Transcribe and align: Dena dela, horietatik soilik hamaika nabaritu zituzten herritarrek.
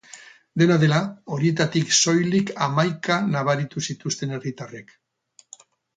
Dena 0.61 0.77
dela, 0.83 1.01
horietatik 1.35 1.93
soilik 1.97 2.51
hamaika 2.67 3.19
nabaritu 3.37 3.85
zituzten 3.91 4.37
herritarrek. 4.39 4.91